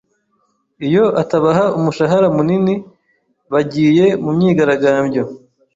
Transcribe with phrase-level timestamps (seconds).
[0.87, 2.75] Iyo atabaha umushahara munini,
[3.53, 5.23] bagiye mu myigaragambyo.